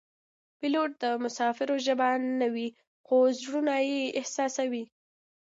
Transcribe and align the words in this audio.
پیلوټ 0.59 0.91
د 1.03 1.05
مسافرو 1.23 1.75
ژبه 1.85 2.07
نه 2.39 2.47
وي 2.53 2.67
خو 3.05 3.15
زړونه 3.39 3.75
یې 3.89 4.01
احساسوي. 4.19 4.83